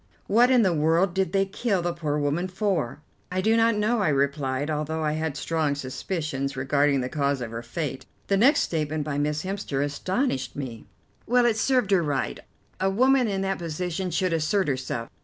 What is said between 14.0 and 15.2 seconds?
should assert herself.